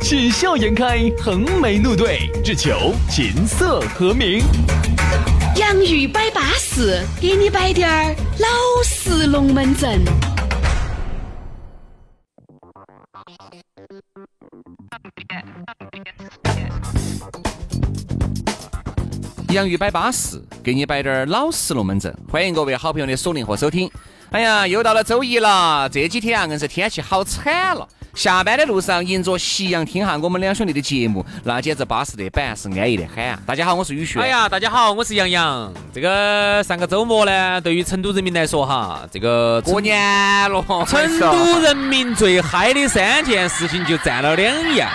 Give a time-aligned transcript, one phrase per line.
[0.00, 4.40] 喜笑颜开，横眉怒对，只求琴瑟和鸣。
[5.56, 8.48] 洋芋摆巴士，给你摆点儿老
[8.84, 10.04] 式龙门阵。
[19.50, 22.14] 洋芋摆巴士，给你摆点儿老式龙门阵。
[22.30, 23.90] 欢迎各位好朋友的锁定和收听。
[24.30, 27.88] 哎呀，又到了周一了，这几天啊，硬是天气好惨了。
[28.16, 33.38] 下班的路上，迎着夕阳，听下我们两兄弟的节目，那简直巴适得板，是安逸的很啊！
[33.44, 34.22] 大家好，我是宇轩。
[34.22, 35.70] 哎呀，大家好，我是杨洋。
[35.92, 40.00] 这个上个周末呢，对于成都人民来说哈，这个过年
[40.50, 44.90] 了， 成都人民最嗨的三件事情就占了两样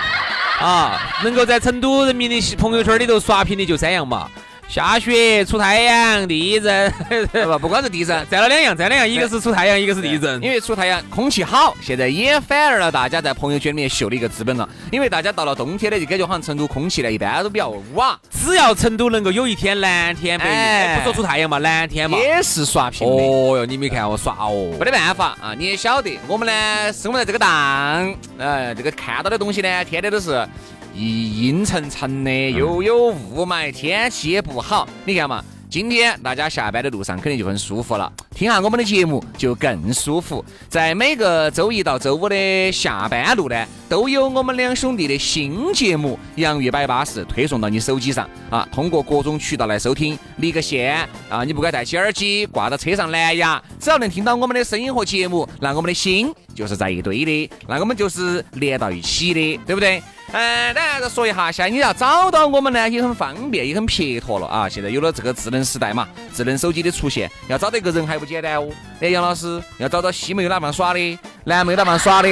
[0.60, 4.28] 啊，能够在成都人民的朋友圈里头刷屏的就三样嘛。
[4.72, 6.90] 下雪、出太阳、地震，
[7.30, 10.42] 不不光是地震，占了两样，占两样，一个是出太阳，一个是地震。
[10.42, 14.66] 因为出太阳，空气好，现在也反而了大家在朋友圈里面秀的一个资本了。
[14.90, 23.22] 因为大家到了冬天呢，就感觉好像成都空气呢一般都比较哇，只要成都能够有一天蓝天白云，不说出太阳嘛，蓝天嘛，也是刷屏的。
[23.22, 30.48] 哦哟，你没看我刷哦，没得办法啊，你也晓得，我们呢生活在这个档，呃，这个看到的东西呢，天天都是。
[30.94, 34.86] 一阴沉沉的，又有雾霾，天气也不好。
[35.06, 40.44] 你看嘛，今天大家下班的路上肯定就很舒服了，听下我们的节目就更舒服。
[40.68, 48.68] 在每个周一到周五的下班路呢，都有我们两兄弟的新节目《洋芋摆巴士》推送到你手机上啊。
[48.70, 60.02] 通过各种渠道来收听，离个线啊，你不该戴起耳机，挂到车上蓝牙，只要能听到我们的声音和节目，那我们的心就是在一堆的，那我们就是连到一起的，对不对？
[60.34, 64.66] 嗯，当然再说一下，现在你要找到我们呢，也很方便，也很撇脱了啊！
[64.66, 68.66] 现在有了这个智能时代嘛，智能手机的出现，要找到一个人还不简单哦。
[69.00, 72.28] 哎，杨老师，要找到西没有哪方耍的，南没有哪方耍的，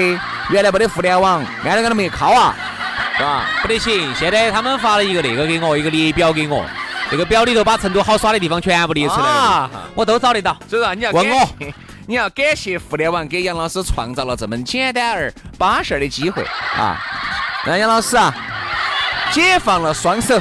[0.49, 2.57] 原来没得互联网，安都安都没靠啊，
[3.19, 3.45] 是吧？
[3.61, 6.65] 不得行，现在他们发了一个那个给我，一个列表给我，
[7.11, 10.57] 这个表里头把成都好耍的地方全部列出来了，我都找得到。
[10.67, 11.49] 所以说你要问我，
[12.09, 16.43] 你要感谢互联网给杨老师创造了这么简单而巴适的机会
[16.79, 16.99] 啊！
[17.67, 18.35] 那杨老师啊，
[19.33, 20.41] 解放了双手，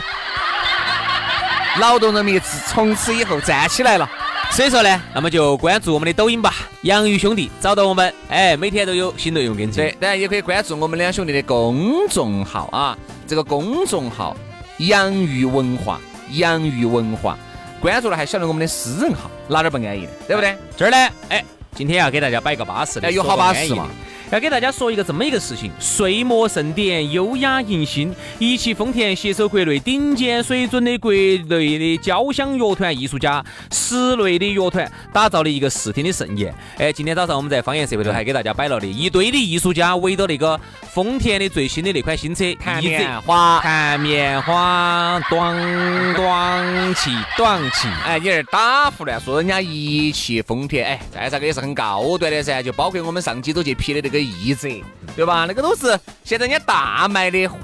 [1.80, 4.10] 劳动人民自从此以后站起来了。
[4.52, 9.74] 所以说呢，那么就关注我们的抖音吧，洋芋兄弟找到我们，哎，每天都有新内容更新。
[9.74, 12.98] 对，当然也可以关注我们两兄弟的公众号啊，
[13.28, 14.36] 这个公众号
[14.78, 16.00] 洋芋文化，
[16.32, 17.38] 洋芋文化，
[17.82, 20.58] 关注了还晓得我们的私人号，哪点不安逸的，对不对？
[20.76, 20.98] 这儿呢，
[21.30, 21.44] 哎，
[21.76, 23.88] 今天要给大家摆个巴适的，有好巴适嘛。
[24.32, 31.40] 要给大家说一个这么一个事情：岁末盛典，优雅迎新，一汽丰田携手国内顶尖水准的国内
[31.80, 36.54] 的交响乐团艺术家，室内的乐团，打造了一个四天的盛宴。
[36.78, 40.60] 哎，今天早上我们在方言社会头还给大家摆了的一堆的艺术家围着那个
[40.94, 47.88] 丰田的最新的那款新车，弹棉花，弹棉花，短短气，短气。
[48.06, 54.19] 哎，你这打胡乱说人家一汽丰田，哎，再咋个也是很高端的噻，就包括我们上期都去批的那个。
[54.20, 54.68] 奕泽，
[55.16, 55.46] 对吧？
[55.48, 57.58] 那个都是现在人家大卖的火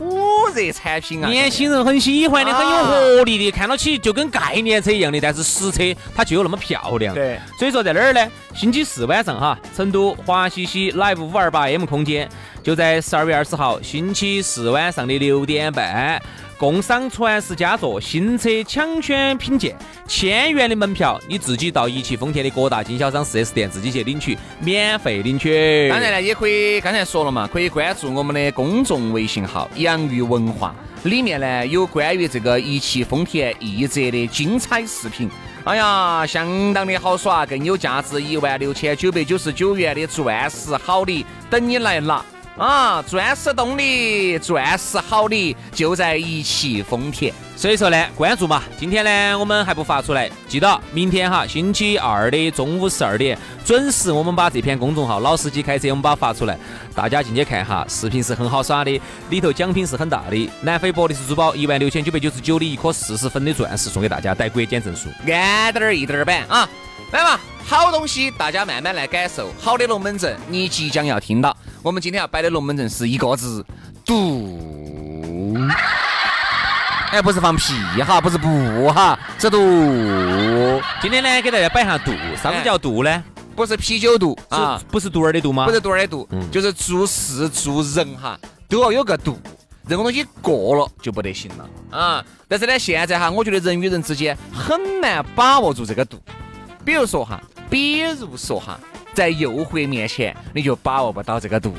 [0.56, 2.78] 热产品啊，年轻人很喜欢的，很有
[3.18, 5.84] 活力的，看到起就跟概念车一样的，但是实车
[6.16, 7.14] 它就有那么漂亮。
[7.14, 8.28] 对，所以说在哪儿呢？
[8.54, 12.30] 星期四晚上哈，成都华西西 Live 五二八 M 空间，
[12.64, 16.22] 就在十二月二十号星期四晚上的六点半。
[16.58, 19.76] 共赏传世佳作，新车抢选品鉴，
[20.08, 25.90] 千元的门票，你自己到一汽丰田的各大经销商 4S 店自己去领取，免费领取。
[25.90, 30.74] 当然呢，也可以，刚才说了嘛，可以关注我们的公众微信号“洋芋文化”，
[31.04, 35.30] 里面呢有关于这个一汽丰田奕泽的精彩视频。
[35.66, 42.24] 哎呀，相当的好耍，更有价值一万六千九百九十九元的钻石好礼等你来拿。
[42.58, 47.34] 啊，钻石动力，钻石好礼就在一汽丰田。
[47.58, 48.64] 所以说呢，关注嘛。
[48.80, 56.58] 今天呢，我们还不发出来，记得明天哈，星期二的中午十二点准时，我们把这篇公众号“老司机开车”我们把它发出来，
[56.94, 57.86] 大家进去看哈。
[57.90, 60.50] 视频是很好耍的，里头奖品是很大的。
[60.62, 66.70] 南非伯利斯珠宝一万六千九百九十九的一颗四十分的钻石送给大家，带国检证书，安点儿一点儿板啊，
[67.12, 67.38] 来嘛。
[67.68, 69.52] 好东西，大家慢慢来感受。
[69.60, 71.58] 好的龙门阵，你即将要听到。
[71.86, 73.64] 我们今天要摆的龙门阵是一个字：
[74.04, 75.56] 毒。
[77.14, 82.12] 哎，不是放屁哈，不是不哈，是毒，今天呢，给大家摆下度，
[82.42, 83.24] 啥子叫度呢？
[83.56, 85.68] 不是啤酒肚啊，不是肚儿的肚吗？
[85.68, 88.36] 不是肚儿的肚，就是做事做人哈，
[88.68, 89.40] 都要有个度，
[89.88, 92.26] 任何东西过了就不得行了啊。
[92.48, 96.20] 但是呢，现在哈，我觉得人与人之间很难把握住这个度。
[96.84, 97.40] 比如说哈，
[97.70, 98.80] 比如说哈，
[99.16, 101.74] 在诱惑面前，你就把握不到这个度。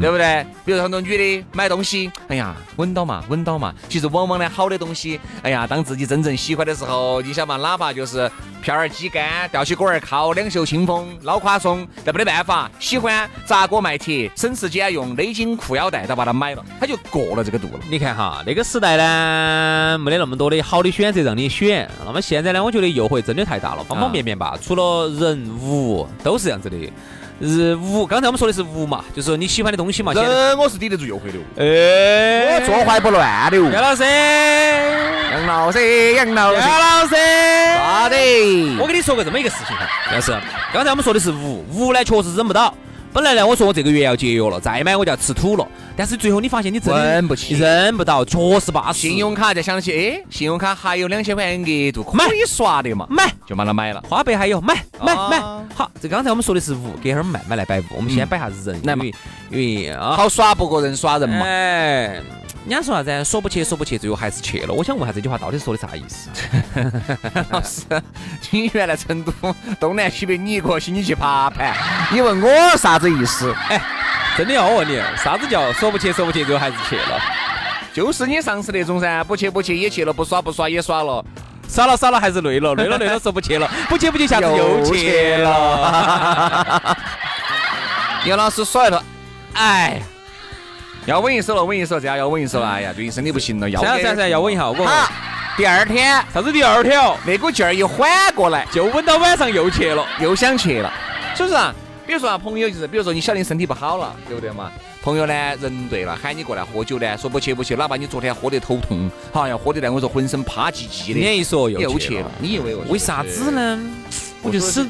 [0.00, 0.46] 对不对？
[0.64, 3.74] 比如很多女的买东西，哎呀，稳到嘛，稳到嘛。
[3.88, 8.30] 其实往往呢，好的东西，哎呀，当自己真正喜欢的时候，你想嘛，哪怕就是
[8.62, 17.80] 片儿鸡肝，吊起锅儿烤，两袖清风，捞垮松，但没得办法，喜欢砸锅卖铁，省时俭用，勒紧裤腰带，都把它买了，他就过了这个度了。
[17.90, 21.88] 你看哈，那个时代呢，没得那么多的好的选择让你选。
[22.04, 26.76] 那么现在呢，我觉得诱惑真的太大了，方方面面吧，除了人物都是这样子的。
[27.48, 30.12] 是无，刚才我们说的是无嘛，就是说你喜欢的东西嘛。
[30.12, 31.38] 人我是抵得住诱惑的。
[31.56, 33.56] 哎，我坐怀不乱的。
[33.56, 34.04] 杨老师，
[35.32, 37.16] 杨老师，杨老师，杨老师，
[37.76, 38.16] 啥的？
[38.78, 40.32] 我跟你说个这么一个事情哈，杨老师，
[40.72, 42.72] 刚才我们说的是无，无呢确实忍不到。
[43.12, 45.68] 本来呢，我说我这个月要节约了，再买我就要吃土了。
[45.94, 49.00] 但是最后你发现你真不起，忍不到，确实巴适。
[49.00, 53.06] 信用卡再想起，哎，信用卡还有两千块钱额度，可以刷的嘛？
[53.10, 54.02] 买就把它买了。
[54.08, 55.40] 花呗还有，买买买。
[55.74, 57.84] 好，这刚才我们说的是物，给哈儿慢慢来摆五。
[57.96, 59.04] 我们先摆下人，来嘛，
[59.50, 61.44] 因为啊，好耍不过人耍人嘛。
[61.44, 62.22] 哎。
[62.64, 63.24] 人家说啥子？
[63.24, 64.72] 说不去，说不去，最后还是去了。
[64.72, 66.30] 我想问下这句话到底说的啥意思？
[67.50, 67.82] 老师，
[68.50, 69.32] 你原来成都
[69.80, 71.74] 东南西北你一个星期去爬盘，
[72.12, 73.52] 你问我啥子意思？
[73.68, 73.82] 哎，
[74.36, 77.20] 真的要我问你，啥子叫说不去，说不去，最后还是去了？
[77.92, 81.24] 就是你上次那种噻，不去不去也去了，不耍不耍也耍了，
[81.68, 86.96] 耍了耍了还是累了，累了累了说不去了，不去不去下次又去了。
[88.24, 89.02] 杨老师耍一了，
[89.54, 90.00] 哎。
[91.06, 92.68] 要稳一手了，稳一手，这样要稳一手了。
[92.68, 93.80] 哎呀，最近身体不行了，要。
[93.80, 94.68] 噻噻噻，要稳一下。
[94.70, 94.76] 我。
[95.56, 97.16] 第二天，啥子第二天哦？
[97.26, 100.92] 那股劲儿一缓过来，就稳到晚上又去了，又想去了。
[101.36, 101.74] 是不是啊？
[102.06, 104.70] 比如说啊，朋友就是，比如说你晓得你身体不好了，对不对嘛？
[105.02, 111.14] 朋友呢，人对了，喊你过来喝酒呢，说不去不去，哪怕你昨天喝得头痛，好像喝得来，我说浑身趴唧唧的。
[111.14, 113.78] 今天一说又去了，你以为为啥子呢？
[114.40, 114.86] 我就是。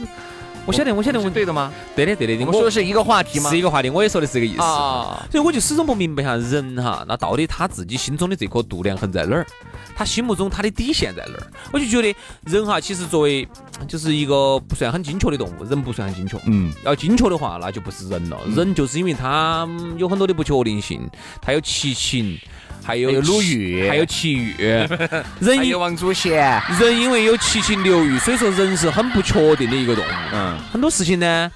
[0.64, 1.72] 我晓得，我晓得，我对的吗？
[1.96, 2.44] 对的，对的。
[2.46, 3.50] 我说的是一个话题吗？
[3.50, 4.58] 是一个话题，我也说的是这个意思。
[4.58, 9.46] 所以我就始终不明白哈，人哈，那到底他自己心中的这颗度量衡在哪儿？
[9.94, 11.46] 他心目中他的底线在哪儿？
[11.72, 12.14] 我就觉得
[12.44, 13.46] 人哈，其实作为
[13.88, 16.38] 就是一个不算很精确的动物，人不算很精确。
[16.46, 16.72] 嗯。
[16.84, 18.38] 要精确的话，那就不是人了。
[18.54, 21.08] 人就是因为他有很多的不确定性，
[21.40, 22.38] 他有七情。
[22.84, 24.55] 还有鲁豫，还有奇遇，
[25.40, 26.61] 人还有王祖贤。
[26.81, 30.08] 人因为有七情六欲，所以说人是很不确定的一个动物。
[30.32, 31.50] 嗯，很多事情呢，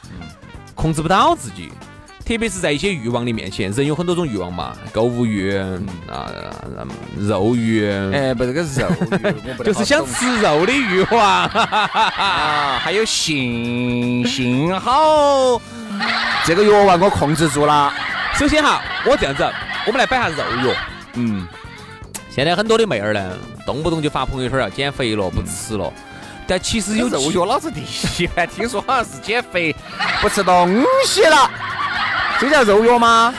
[0.75, 1.73] 控制不到自己，
[2.25, 5.57] 特别是在一些欲望的面前，人有很多种欲望嘛，购物欲
[6.09, 6.31] 啊，
[7.19, 7.85] 肉欲。
[8.13, 8.89] 哎，不，这个肉
[9.59, 11.45] 欲， 就是想吃肉的欲望。
[11.47, 15.61] 啊， 还有性，性好，
[16.45, 17.93] 这个欲望我控制住了。
[18.39, 19.43] 首先哈，我这样子，
[19.87, 20.96] 我们来摆下肉欲。
[21.17, 21.47] 嗯，
[22.31, 23.37] 现在很多的妹儿呢，
[23.67, 25.93] 动不动就发朋友圈要减肥了，不吃了。
[26.47, 29.75] 但其实有肉药，老子第一还听说好像是减肥，
[30.21, 31.51] 不吃东西了，
[32.39, 33.35] 这叫肉药吗？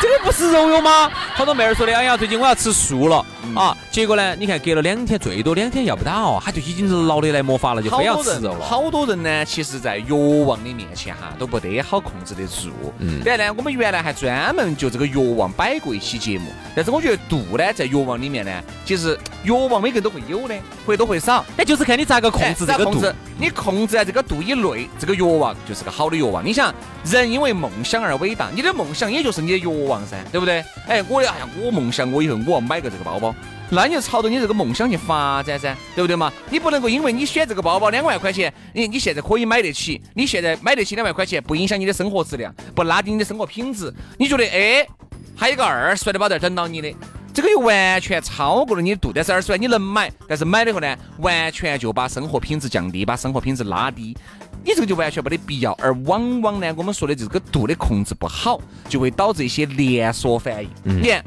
[0.00, 1.10] 这个不是肉药吗？
[1.38, 3.24] 好多妹儿说的，哎呀，最近我要吃素了
[3.54, 3.72] 啊！
[3.92, 8.64] 结果呢，你看隔了两天，最多两天要不到，他就已经老的来没法了，就非要吃肉了。
[8.64, 12.72] 好多人呢，其实在欲望的面前哈，都不得好控制得住。
[12.98, 13.22] 嗯。
[13.24, 18.50] 然后呢，我们原来还专门就这个欲望摆过一期节目，但是我觉得度呢，在欲望里面呢，
[18.84, 23.00] 其实欲望每个人都会有的，会多会少，那就是看你咋个控制这个度。
[23.40, 26.44] 你控制在这个度以内，这个欲望就是个好的欲望。
[26.44, 26.74] 你想，
[27.04, 30.64] 人因为梦想而伟大，你的梦想也就是你的欲望噻，对不对？
[30.88, 33.34] 哎，我哎呀，我梦想我以后我要买个这个包包，
[33.70, 36.32] 那你就朝着你这个梦想去发展噻，对不对嘛？
[36.50, 44.86] 你不能够因为你选这个包包两万块钱，你你现在可以买得起，你现在买得起两万块钱，不影响你的生活质量，不拉低你的生活品质，你觉得哎，
[45.36, 46.92] 还有个二十万的包在等到你的。
[47.34, 54.16] 这个又完全超过了你的度，但是二十万你能买，但是买了以后呢，完全就把生活品质降低，把生活品质拉低，
[54.64, 55.72] 你这个就完全没得必要。
[55.80, 60.70] 而往往呢，我们说的这个度的控制不好，就会导致一些连锁反应。
[60.84, 61.24] 你看，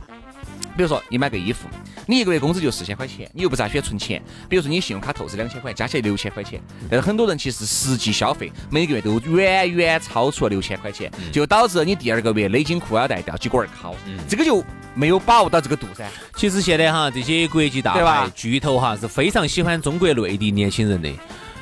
[0.75, 1.67] 比如说你买个衣服，
[2.05, 4.21] 你一个月工资就四千块钱，你又不咋喜欢存钱。
[4.47, 13.95] 比如说你信用卡透支两千块，加起来六千块钱，但是很多人其实实际消费每个月都远远超出了六千块钱，就导致你第二个月勒紧裤腰带吊起锅儿烤，
[14.27, 14.63] 这个就。
[14.93, 16.05] 没有把握到这个度噻。
[16.35, 21.09] 其实现在哈，这些国际大牌巨头哈是非常喜欢中国内地年轻人的，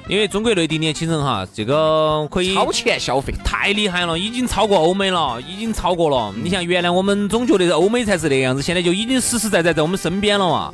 [0.09, 6.33] 因为中国内地年轻人哈，这个可以超前消费，太厉害了，已经超过欧美了，已经超过了。
[6.35, 10.73] 你像原来我们总觉得欧美才是那样子，现在就已经实实在在在我们身边了嘛。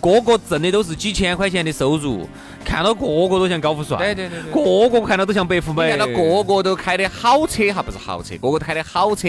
[0.00, 2.28] 个个挣的都是几千块钱的收入，
[2.64, 9.26] 看到个个都像高富帅，对对对对个个看到都像白富美，看到个个都开的好车哈，不是豪车，个个都开的好车，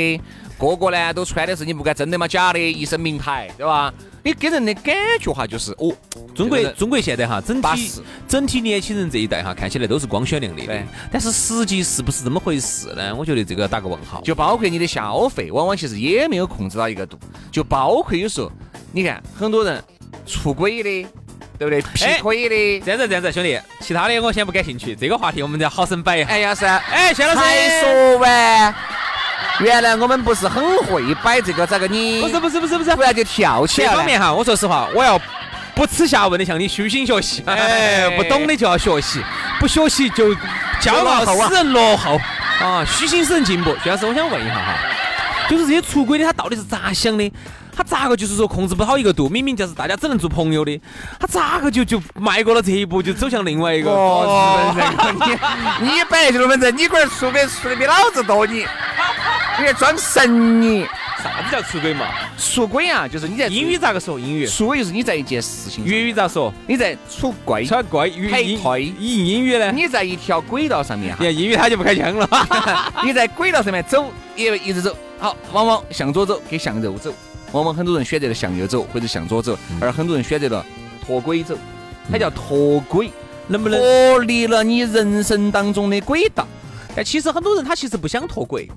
[0.59, 3.91] 个个呢都穿的是你不敢真的吗假的，一身名牌，对吧？
[4.29, 5.91] 你给人的感觉哈，就是哦，
[6.35, 7.91] 中国中国现在哈，整体
[8.27, 13.15] 整体年轻人这一代哈，看起来都是光鲜亮丽的对，但是实际是不是这么回事呢？
[13.15, 14.21] 我觉得这个要打个问号。
[14.21, 17.17] 就包括你的消费，往往其实也没有控制到一个度，
[17.51, 18.51] 就包括有时候
[18.91, 19.83] 你看很多人
[20.27, 21.09] 出轨的，
[21.57, 21.81] 对不对？
[21.81, 26.29] 劈腿的，这样子这样子，兄弟，其他的我先不感兴趣，这个话题我们再好生摆一下。
[26.29, 28.98] 哎呀是，哎，谢老师，才说完。
[29.61, 35.19] 原来我们不是很会摆这个，咋个你不是不是不是不是不，然就跳起来方面哈，我说实话，我要
[35.75, 37.43] 不耻下问的向你虚心学习。
[37.45, 39.21] 哎， 不懂的就要学习，
[39.59, 40.33] 不学习就
[40.81, 42.19] 骄傲使人落后
[42.61, 43.75] 啊，虚心使人进步。
[43.83, 44.75] 徐老师，我想问一下哈，
[45.49, 47.31] 就是这些出轨的他到底是咋想的？
[47.75, 49.29] 他咋个就是说控制不好一个度？
[49.29, 50.81] 明明就是大家只能做朋友的，
[51.17, 53.89] 他咋个就就迈过了这一步，就走向另外一个？
[53.89, 55.39] 哦，日本人，
[55.79, 58.65] 你你本来就是本人，你龟儿出轨出的比老子多，你
[59.59, 60.85] 你还装神你？
[61.21, 62.05] 啥子叫出轨嘛？
[62.37, 64.17] 出轨啊，就是你在英语咋个说？
[64.17, 64.47] 英语？
[64.47, 66.53] 出轨就是你在一件事情上，粤语咋说？
[66.65, 69.69] 你在出轨，出轨语配英退英英语呢？
[69.71, 72.29] 你在一条轨道上面哈你，看英语他就不开腔了。
[73.03, 77.13] 你在轨道上面走，也一直走，好，往往向左走跟向右走，
[77.51, 80.65] 往往很多人选择了向右走或者向左走，而很多人选择了
[81.05, 81.57] 脱轨走，
[82.09, 83.11] 它叫脱轨，
[83.47, 83.77] 能不能？
[83.77, 86.47] 脱离了你人生当中的轨道。
[86.95, 88.69] 但其实很多人他其实不想脱轨，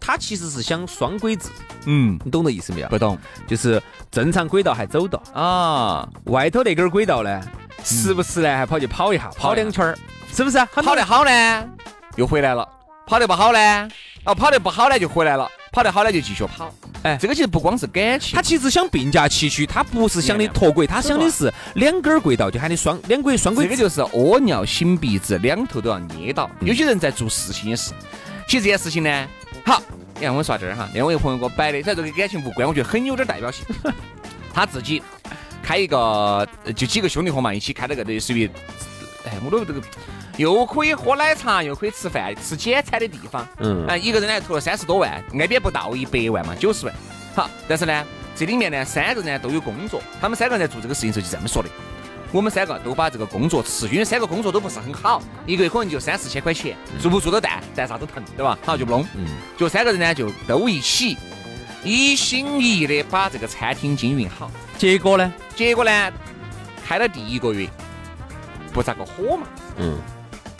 [0.00, 1.48] 他其实是想双轨制。
[1.86, 2.88] 嗯，你懂这意思没有？
[2.88, 3.18] 不懂。
[3.46, 3.80] 就是
[4.10, 7.40] 正常轨道还走到，啊，外头那根轨道呢，
[7.84, 9.98] 时不时呢还跑去跑一下，跑两圈儿，
[10.32, 10.58] 是不是？
[10.66, 11.68] 跑得好呢，
[12.16, 12.66] 又回来了；
[13.06, 13.88] 跑得不好呢，
[14.24, 16.72] 哦，跑得不好呢就回来了，跑得好呢就继续跑。
[17.02, 17.16] 哎。
[17.20, 23.64] 这个其实不光是感情，他其实想并驾齐驱，他不是想的脱轨，他想的是两根轨道，就喊你双两轨双轨。
[23.64, 26.50] 这个就是屙尿擤鼻子，两头都要捏到。
[26.60, 27.92] 有些人在做事情也是，
[28.46, 29.28] 其实这件事情呢，
[29.64, 29.82] 好，
[30.14, 33.64] 你看我们说到这儿哈，那我一个朋友给我摆的，这这个感情无关，我觉得很有点代表性。
[34.52, 35.02] 他自己
[35.62, 35.98] 开一个，
[36.64, 38.50] 呃就几个兄弟伙嘛，一起开了个类似于，
[39.24, 39.80] 哎，我都这个
[40.36, 43.46] 又可以喝奶茶，又可以吃饭，吃简餐的地方。
[43.58, 46.94] 嗯啊，一个人呢投了三十多万，挨边不到一百万嘛，九十万。
[47.34, 51.68] 好，但是呢，这里面呢三个人呢都有工作，他们三个人在做这个事情的时候就这么说的。
[52.32, 58.56] 我们三个都把这个工作辞去，因为三个工作都不是很好，一个月可能就三四千块钱，做不做得蛋，蛋啥都疼，对吧？
[58.64, 59.04] 好就不弄。
[59.16, 59.26] 嗯，
[59.58, 61.16] 就三个人呢就都一起
[61.82, 64.50] 一心一意的把这个餐厅经营好。
[64.78, 65.32] 结果呢？
[65.56, 66.12] 结果呢，
[66.86, 67.68] 开了第一个月
[68.72, 69.46] 不咋个火嘛，
[69.78, 69.98] 嗯，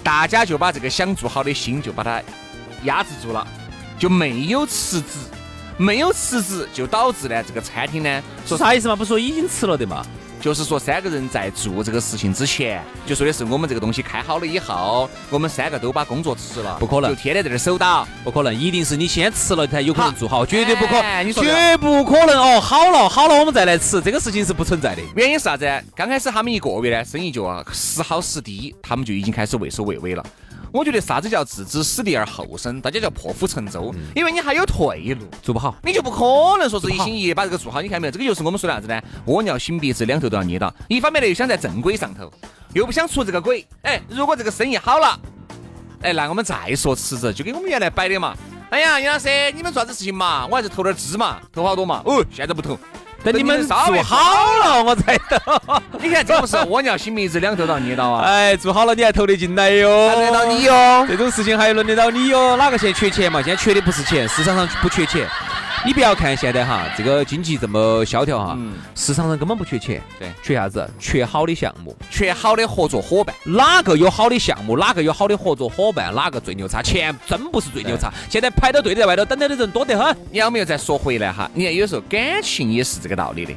[0.02, 2.20] 大家就把这个想做好的心就把它
[2.82, 3.46] 压制住了，
[3.96, 5.18] 就没有辞职，
[5.76, 8.96] 没有辞职就导致呢这个餐厅呢，说啥意思嘛？
[8.96, 10.04] 不是说已经辞了的嘛？
[10.40, 18.08] 就是说三个人在做这个事情之前，就说的是我们这个东西开好了以后，我们三个都把工作辞了，不可能就天天在这儿守到。
[18.24, 22.60] 不可能，一定是你先辞了才有可能做好，绝对不可，哎你说绝不可能哦！
[22.60, 25.02] 好了好了，我们再来吃，这个事情是不存在的。
[25.14, 25.68] 原因是啥子？
[25.94, 30.24] 刚开始他们一个月呢，生意就啊时好时低，他们就已经开始畏首畏尾了。
[30.72, 35.26] 我觉得啥子叫置之死地而后生，大家叫破釜沉舟，因为你还有退路。
[35.42, 38.10] 做不好，你就不可能说是一心一意把这个做好，你看没有？
[38.10, 39.00] 这个就是我们说的啥子呢？
[39.26, 40.72] 屙尿擤鼻子，两头都要捏到。
[40.88, 42.30] 一方面呢，又想在正轨上头，
[42.72, 43.66] 又不想出这个轨。
[43.82, 45.18] 哎，如果这个生意好了，
[46.02, 48.36] 哎，那我们再说辞职，就跟我们原来摆的嘛。
[48.70, 50.46] 哎呀，杨老师，你们做啥子事情嘛？
[50.46, 52.02] 我还是投点资嘛，投好多嘛？
[52.04, 52.78] 哦，现在不投。
[53.22, 54.16] 等你们稍微做好
[54.64, 55.62] 了，我才投。
[56.00, 58.24] 你看这不是蜗尿新名字，两头都要捏到啊？
[58.24, 61.06] 哎，做好了你还投得进来哟，还轮得到你哟。
[61.08, 62.56] 这种事情还轮得到你哟？
[62.56, 63.42] 哪个现在缺钱嘛？
[63.42, 65.28] 现在缺的不是钱，市场上不缺钱。
[65.82, 70.86] 你不要看现在哈，这个经济这么萧条哈，嗯市场上根本不缺钱，对缺啥子？
[70.98, 71.96] 缺好的项目。
[72.10, 73.34] 缺好的合作伙伴。
[73.44, 76.82] 哪个有好的项目，哪个有好的合作伙伴，哪个最牛叉？
[76.82, 80.14] 钱真不是最牛叉，现在排到队在外头等待的人多得很。
[80.30, 81.50] 你要没有再说回来哈？
[81.54, 83.54] 你看有时候感情也是这个道理的。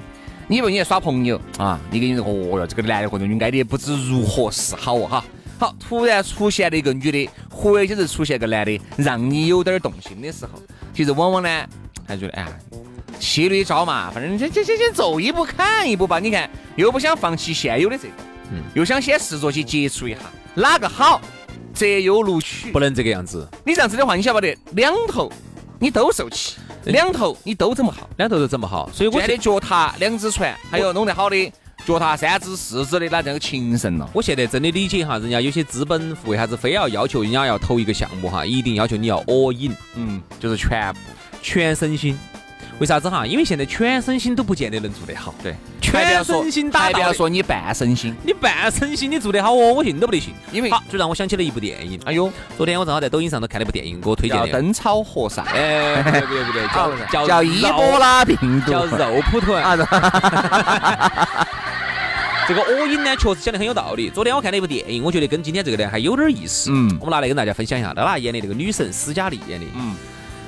[0.48, 1.77] 你不你在耍朋友啊？
[1.92, 5.25] 你跟你说，哦哟，这个男的和这个女爱的不知如何是好哦哈。
[5.60, 10.51] 好，突然出现了一个女的，或者是出现个男的，让你有点动心的时候，
[10.94, 11.50] 其实往往呢，
[12.13, 12.50] 还觉得哎呀，
[13.20, 16.20] 骑驴找马，反正这这这先走一步看一步吧。
[16.20, 18.13] 你看，又不想放弃现有的这个，
[18.51, 20.20] 嗯又想先试着去接触一下
[20.55, 21.20] 哪个好，
[21.74, 22.72] 择优录取。
[22.72, 25.32] 不能这个样子，你这样子的话，你晓不得，两头
[25.79, 28.10] 你都受气，两头你都整不好。
[28.17, 31.51] 两头都整不好，所以我现在的脚踏两只船，还有弄得好的
[31.86, 34.10] 脚踏三只四只的，那这个情圣了。
[34.13, 41.00] 我现在真的理解哈，人家有些资本为啥子非要要求人家要投一个项目哈，一定要求你要 all in，嗯，就是全部。
[41.44, 42.18] 全身心。
[42.80, 43.24] 为啥子哈？
[43.26, 50.34] 因为现在全身心都不见得能做得好，对，全全身心打不要说你半身心，你半身心你做得好哦，我信都不得信。
[50.52, 52.00] 因为好，就让我想起了一部电影。
[52.04, 54.48] 哎呦，昨天我正好在抖音上头看了一部电影，给我推荐的。
[54.48, 58.36] 叫灯草和尚，哎，不对不对不对，叫叫叫伊波拉病
[58.66, 59.64] 毒，叫肉蒲团。
[59.64, 59.78] 啊，
[62.48, 64.10] 这个恶音呢，确实讲得很有道理。
[64.10, 66.72] 昨天我看了一部电影，我觉得跟今天这个呢还有点意思。
[66.72, 67.94] 嗯我们拿来跟大家分享一下。
[67.96, 69.94] 娜娜演的这个女神斯嘉丽演的，嗯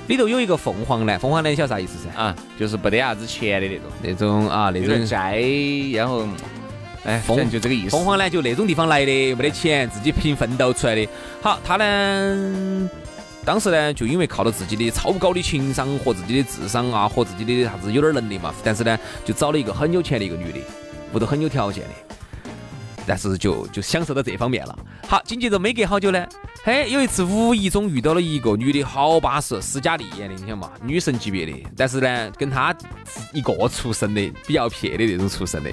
[0.08, 2.16] 里头有一个凤凰男，凤凰男你晓得啥意思噻？
[2.16, 5.42] 啊，就是不得啥子钱的那种，那种啊，那种债，
[5.94, 6.28] 然后，
[7.04, 7.90] 哎，凤就这个意思。
[7.90, 11.08] 凤凰男就那种地方来的，没得钱，自己凭奋斗出来的。
[11.42, 12.90] 好，他呢，
[13.44, 20.60] 当时呢，就因为靠着自己的超高的情商和自己的智商啊，和自己的啥子有点能力嘛，但是呢，就找了一个很有钱的一个女的，
[21.14, 22.16] 屋头很有条件的。
[23.06, 24.78] 但是就就享受到这方面了。
[25.08, 26.28] 好，紧接着没隔好久呢，
[26.64, 32.76] 嘿，有一次无意中遇到了一个女的，好巴适，斯嘉丽演的，你想嘛，女神级别的，但是呢，跟她
[33.34, 35.70] 一个出身的，比较撇的那种出身的，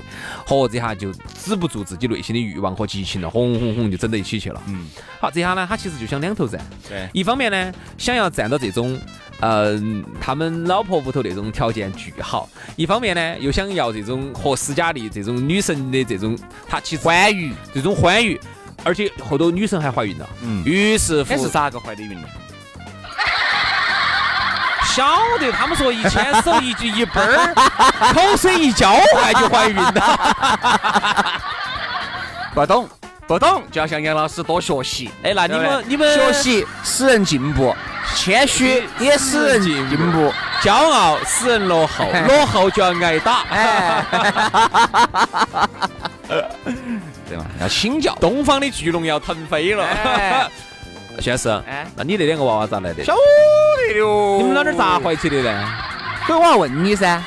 [0.47, 1.13] 嚯，这下就
[1.43, 4.63] 止不住自己内心的欲望和激情了，轰轰轰就整到一起去了。
[4.67, 4.87] 嗯，
[5.21, 8.99] 好，这下呢，他其实就想两头站，对，一方面呢，想要站到这种，
[9.43, 18.41] 嗯、他们老婆屋头那种条件巨好；一方面呢，又想要这种和斯嘉丽这种女神的这种，她其实欢愉，这种欢愉，
[18.85, 20.29] 而且后头女神还怀孕了。
[20.43, 22.29] 嗯，于是乎这是咋个怀的孕呢？
[24.95, 25.05] 晓
[25.41, 27.55] 得他们说一牵手一举一奔儿，
[28.13, 31.43] 口水一交换就怀孕了。
[32.55, 32.87] 不懂，
[33.27, 35.11] 不懂，就要向杨老师多学习。
[35.23, 37.75] 哎，那你们你们学习使人进步，
[38.15, 40.33] 谦虚也使人进步。
[40.63, 43.43] 骄傲使人落后，落后就要挨打。
[43.51, 44.05] 哎，
[47.29, 47.45] 对嘛？
[47.61, 48.15] 要请教。
[48.21, 49.85] 东方的巨龙要腾飞了。
[49.85, 50.49] 哎
[51.21, 53.05] 徐老师，哎那你那两个娃娃咋来的？
[53.05, 54.39] 晓得哟。
[54.39, 55.69] 你们老点儿咋怀起的呢？
[56.27, 57.21] 所以我要问你噻，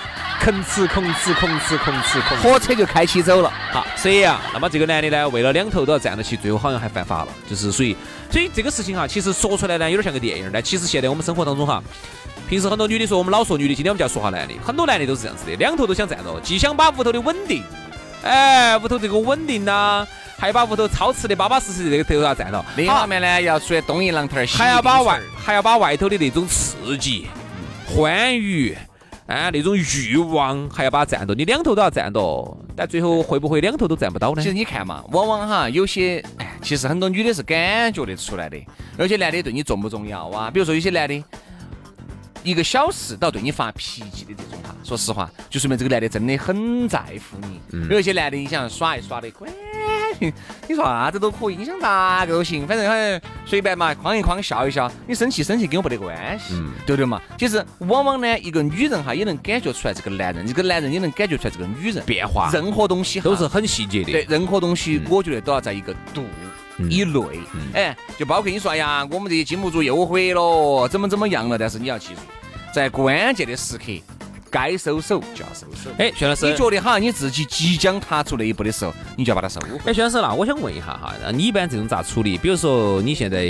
[0.45, 2.35] 吭哧吭哧吭哧吭哧吭。
[2.43, 3.51] 火车就开起走了。
[3.71, 7.95] 好，所以啊，那么这个男的呢，为了两头都要站得起，最后好像还犯法了，就是属于，
[8.29, 11.81] 所以这个事情哈，其实说出来呢，有点像个电影，但其实现在我们生活当中哈，
[12.47, 17.63] 平时很多女的说我们老说女的，今天我们就要说下男的，很多男的都是这样子的，两头都想站到，既想把屋头的稳定，
[18.21, 20.05] 哎，屋头这个稳定呐、
[20.37, 27.27] 还把屋头操持的巴巴适适的这个头要站到，另一方面呢，要出来东一榔头儿，西一还要把外还要把外头的那种刺激、
[27.87, 28.77] 欢愉。
[29.27, 34.49] 啊，那种欲望还要把它占到，你两头都要占到，但最后会不会两头都占不到呢其？
[34.49, 38.57] 实你看嘛，往往哈有些，哎，其实很多女的是感觉得出来的，
[38.99, 40.51] 有些男的对你重不重要啊？
[40.51, 41.23] 比如说有些男的，
[42.43, 47.87] 一个小事都要对你发脾气的这种哈，说实话，就说明这个男的真的很在乎你。
[47.89, 49.51] 有一些男的，你想耍一耍的，管
[50.19, 50.33] 你
[50.69, 56.53] 你说啥子都可以，你想咋个都行，反正很随便嘛，框一框笑一笑，你生气生气跟我没得关系，
[56.85, 57.21] 对不对嘛？
[57.37, 64.11] 其实往往呢，一个女人哈也能感觉出来这个男人，这个男人也能感觉出来这个女人变化任何东西都是很细节的。
[64.11, 66.23] 对，任何东西，我觉得都要在一个度
[66.89, 67.39] 以内。
[67.73, 71.57] 哎，就包括你说，哎呀，我们这些金木族又回了，怎么怎么样了？
[71.57, 72.19] 但是你要记住，
[72.73, 73.85] 在关键的时刻，
[74.55, 75.89] 该收手就要收手。
[75.97, 79.67] 哎，薛老师，你觉得好像你自己即将踏出那一步的时候，你就要把它收回。
[79.85, 82.37] 哎，薛老师，那我想问一下哈，那你一般这种咋处理？
[82.37, 83.45] 比如说你现在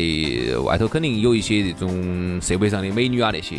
[0.63, 3.57] 外头肯定有一些这种社会上的美女啊那些，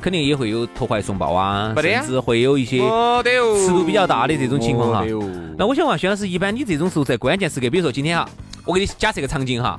[0.00, 5.04] 肯定也会有投怀送抱啊，没得呀甚至会有一些尺度比较大的这种情况哈。
[5.58, 8.28] 那我想问薛老师，一般你这种时候在关键时刻，比如说今天哈，
[8.64, 9.76] 我给你假设个场景哈，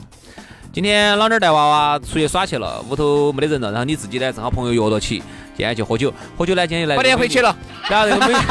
[0.74, 5.24] 今天老娘儿带娃娃出去耍去了，屋头没得人了，然后你自己呢正好朋友约到起，
[5.58, 7.56] 今天去喝酒，喝酒呢今天就来八点回去了，
[7.90, 8.40] 然后这个美女，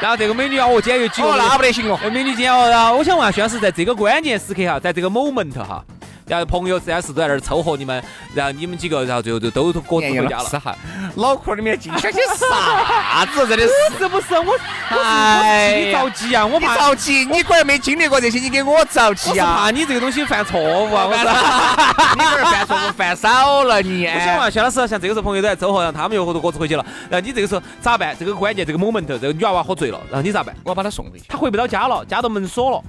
[0.00, 1.96] 然后这个美女啊，我今天又几个哦，那不得行哦。
[2.02, 5.84] 哎，美女今天哦，然后我想问下薛老师，在这个关键时刻哈，在这个 moment 哈，
[6.26, 8.02] 然后朋友三四都在那儿凑合你们，
[8.34, 10.44] 然后你们几个，然后最后就都各自回家了。
[10.58, 10.76] 哈，
[11.14, 13.46] 脑壳里面进去些啥子？
[13.46, 13.72] 真的是。
[13.98, 14.58] 是不是我？
[14.90, 16.46] 我是我哎你着急啊！
[16.46, 19.60] 我你怕着急，你果然没经历过这些，你给我着急啊！
[19.60, 21.06] 怕你这个东西犯错误啊！
[21.06, 21.24] 我是。
[22.16, 24.06] 你这儿犯错误犯少了你。
[24.08, 28.16] 我想嘛薛老师，像这个时候朋友都在走后，然后他们又各各自回去了，然后你这个时候咋办？
[28.18, 30.54] 这个关键这个 moment，这个女娃娃喝醉了，然后你咋办？
[30.64, 31.24] 我把她送回去。
[31.28, 32.82] 她回不到家了，家都门锁了，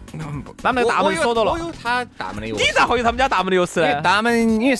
[0.61, 1.59] 把那个大门锁到了我。
[1.59, 2.57] 有他大门的钥匙。
[2.57, 4.01] 你咋会有他们家大门的钥匙呢？
[4.01, 4.77] 大门，因为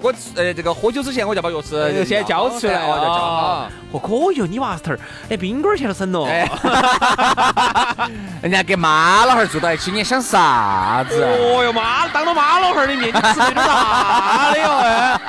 [0.00, 3.68] 我呃这个喝酒之前我就要把钥匙呃现在交出来哦，就交好哦。
[3.92, 6.26] 哦，可以哦，你娃子头儿，哎，宾馆钱都省了。
[6.70, 8.10] 哎，
[8.42, 11.22] 人家跟妈老汉儿住到一起，你想啥子？
[11.22, 14.76] 哦哟妈，当着妈老汉儿的面，你吃的有点大的哟。
[14.78, 15.20] 哎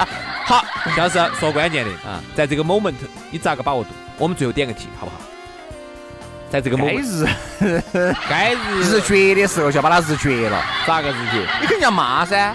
[0.46, 2.94] 好，薛老师说关键的啊，在这个 moment
[3.32, 3.90] 你咋个把握度？
[4.18, 5.18] 我们最后点个题，好不好？
[6.52, 7.26] 在这个该日
[8.30, 11.40] 该日日绝的时候就要把它日绝了，咋个日绝？
[11.60, 12.54] 你肯定要骂噻，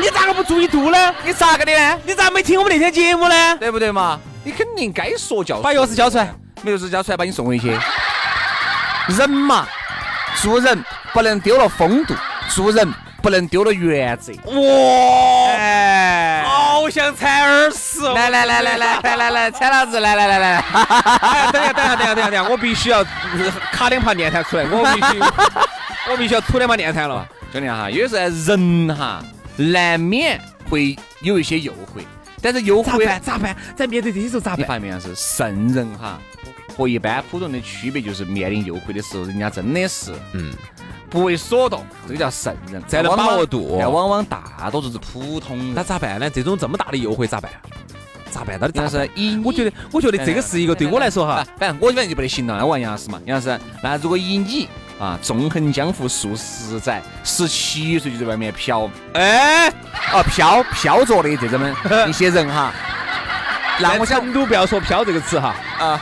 [0.00, 1.14] 你咋个不注意度呢？
[1.24, 1.98] 你咋个的呢？
[2.04, 3.56] 你咋没听我们那天节目呢？
[3.58, 4.18] 对不对嘛？
[4.42, 6.34] 你肯定该说教，把钥匙交出来。
[6.62, 7.78] 没钥匙交出来把你送回去。
[9.08, 9.66] 人嘛，
[10.36, 12.14] 做人不能丢了风度，
[12.48, 12.92] 做人
[13.22, 14.32] 不能丢了原则。
[14.44, 18.12] 哇，哎，好想踩耳屎哦！
[18.14, 23.04] 来来来来来来来来，踩老子，来来来来，哎，等一下，等一下，等一下，等一下，等下，我必须要
[23.72, 25.20] 卡两盘电台出来，我必须，
[26.10, 27.26] 我必须要吐两把电台了。
[27.50, 29.22] 兄弟哈，有时候人哈
[29.56, 32.02] 难免会有一些诱惑，
[32.42, 33.18] 但是诱惑办？
[33.20, 33.56] 咋办？
[33.74, 34.68] 在面对这些时候咋你办？
[34.68, 35.00] 发现没有？
[35.00, 36.18] 是圣人哈
[36.78, 40.54] 和一般普通的区别就是面临诱惑的时候，人家真的是嗯，
[41.10, 45.82] 不为所动，这个叫圣人，才能把握度但往往大多数是普通人那。
[45.82, 46.30] 咋办呢？
[46.30, 47.50] 这种这么大的诱惑咋办？
[48.30, 48.56] 咋办？
[48.60, 49.08] 到底咋办？
[49.16, 52.64] 以我觉得，我觉得这个是一个对我来说哈啊，，反正我反正就不得行了。
[52.64, 54.68] 我问杨老师嘛，杨老师，那如果以你
[55.00, 59.68] 啊纵横江湖数十载，十七岁就在外面漂，哎，
[60.12, 61.60] 啊飘飘着的这种
[62.06, 62.72] 一 些人哈，
[63.80, 66.00] 那在我想成都不要说“飘”这个词哈，啊，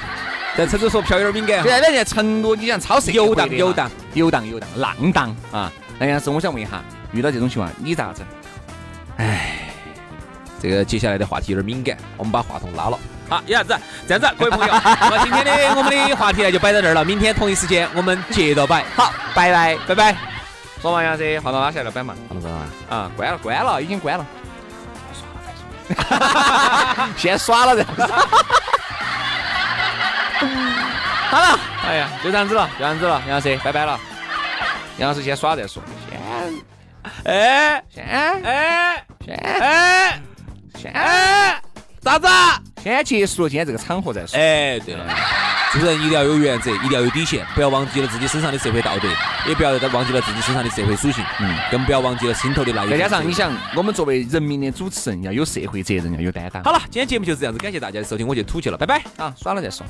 [0.57, 1.69] 在成都说“飘”有点敏感哈。
[1.69, 5.71] 现在在成都，你像超市游荡游荡游荡游荡浪荡啊！
[5.99, 8.27] 那杨老师，我想问一下，遇到这种情况你咋整？
[10.61, 12.99] 这个接下来的话题有点敏感，我们把话筒拉了。
[13.29, 13.77] 好，有啥子？
[14.09, 18.83] 这样子，各位朋友， 那么今天的我们的话题呢就摆到这儿了，明天同一时间我们接着摆。
[18.95, 19.77] 好，拜拜。
[19.87, 20.17] 拜拜。
[20.81, 22.15] 说完杨老师，话筒拉下来摆嘛。
[22.29, 22.67] 好了，啊。
[22.89, 24.27] 啊，关了，关了，已经关了。
[27.17, 28.07] 先耍了再说。
[30.39, 33.99] 好了，哎呀，就这样子了，就这样子了，杨老师，拜拜了。
[34.99, 36.21] 杨老师先耍再说，先。
[37.25, 37.83] 哎。
[37.89, 38.05] 先。
[38.05, 39.05] 哎。
[39.25, 39.37] 先。
[39.37, 40.21] 哎。
[40.79, 40.93] 先。
[40.93, 41.61] 哎，
[42.01, 42.27] 咋子？
[42.83, 44.39] 先结束了今天这个场合再说。
[44.39, 45.05] 哎，对了，
[45.81, 49.09] 做人一定要有原则，一定要有底线，不要忘记了自己身上的社会道德，
[49.49, 56.63] 也不要忘记了自己身上的社会属性，嗯，更不要忘记了心头的那一份再加上你想，我们作为人民的主持人，要有社会责任，要有担当。
[56.63, 59.03] 好了，今天节目就是这样子，感谢大家的收听，我去吐去了，拜拜。
[59.17, 59.87] 啊，耍了再说。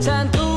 [0.00, 0.49] tanto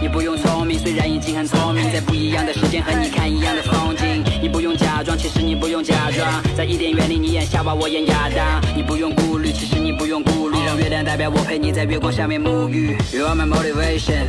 [0.00, 4.22] 你不用聪明，虽然已经很聪明，在不一样的时间和你看一样的风景。
[4.42, 8.60] 你不用假装，其实你不用假装，在伊甸园里你演夏娃，我演亚当。
[8.76, 12.96] 你不用顾虑，其实你不用顾虑，让月亮代表我陪你在月光下面沐浴。
[13.12, 14.28] You are my motivation,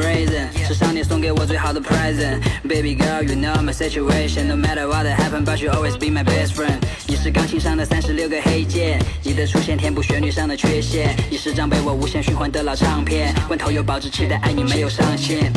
[0.00, 2.40] reason，是上帝送给我最好的 present。
[2.62, 6.54] Baby girl, you know my situation, no matter what happen, but you always be my best
[6.54, 6.78] friend。
[7.06, 11.14] 你是钢琴上的三十六个黑键，你的出现填补旋律上的缺陷。
[11.30, 15.52] 你是张被我无限循环的老唱片，罐头有保质期的爱你没有上限。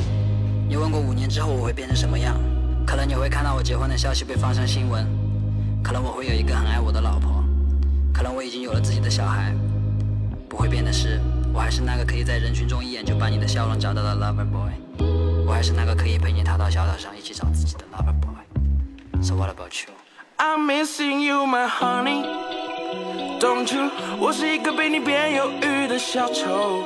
[0.68, 2.38] 你问过五年之后我会变成什么样？
[2.86, 5.06] 可能你会看到我结婚的消息被放上新闻，
[5.84, 7.44] 可能我会有一个很爱我的老婆，
[8.14, 9.54] 可能我已经有了自己的小孩。
[10.50, 11.20] 不会变的是，
[11.58, 14.70] 我还是那个可以在人群中一眼就把你的笑容找到的 lover boy，
[15.44, 19.24] 我还是那个可以陪你踏到小岛上一起找自己的 lover boy。
[19.24, 22.24] So what about you？I'm missing you, my honey.
[23.40, 23.90] Don't you？
[24.20, 26.84] 我是一个被你变忧郁的小丑。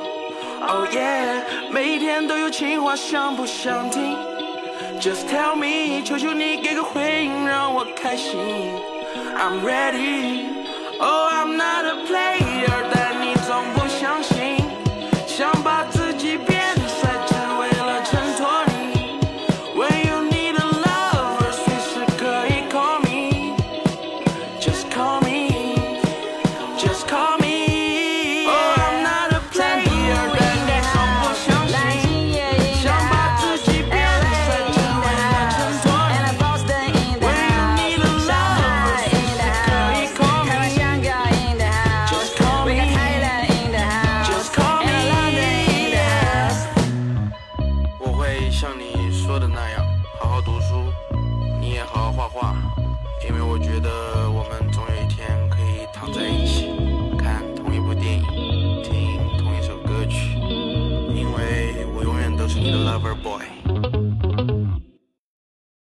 [0.66, 4.16] Oh yeah，每天都有情话，想不想听
[4.98, 8.40] ？Just tell me，求求你给个回应，让我开心。
[9.36, 10.46] I'm ready。
[10.98, 12.88] Oh, I'm not a player，